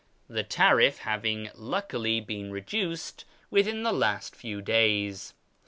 the 0.27 0.41
tariff 0.41 0.97
having 0.97 1.51
luckily 1.53 2.19
been 2.19 2.49
reduced 2.51 3.23
within 3.51 3.83
the 3.83 3.93
last 3.93 4.35
few 4.35 4.59
days. 4.59 5.35